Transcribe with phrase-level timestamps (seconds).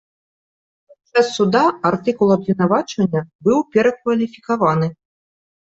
[0.93, 4.93] Падчас суда артыкул абвінавачвання быў перакваліфікаваны.